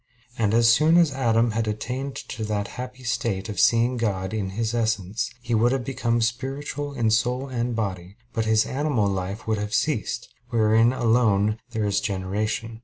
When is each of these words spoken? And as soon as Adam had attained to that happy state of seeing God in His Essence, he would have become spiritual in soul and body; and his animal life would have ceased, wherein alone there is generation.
And 0.35 0.55
as 0.55 0.67
soon 0.67 0.97
as 0.97 1.11
Adam 1.13 1.51
had 1.51 1.67
attained 1.67 2.15
to 2.15 2.43
that 2.45 2.69
happy 2.69 3.03
state 3.03 3.49
of 3.49 3.59
seeing 3.59 3.97
God 3.97 4.33
in 4.33 4.49
His 4.57 4.73
Essence, 4.73 5.29
he 5.43 5.53
would 5.53 5.71
have 5.71 5.83
become 5.83 6.21
spiritual 6.21 6.95
in 6.95 7.11
soul 7.11 7.47
and 7.49 7.75
body; 7.75 8.15
and 8.35 8.45
his 8.45 8.65
animal 8.65 9.07
life 9.07 9.45
would 9.45 9.59
have 9.59 9.75
ceased, 9.75 10.29
wherein 10.49 10.91
alone 10.91 11.59
there 11.69 11.85
is 11.85 12.01
generation. 12.01 12.79